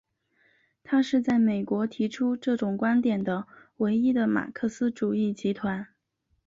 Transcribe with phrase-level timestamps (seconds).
[0.83, 3.45] 它是在美国提出这种观点的
[3.77, 5.89] 唯一的马克思主义集团。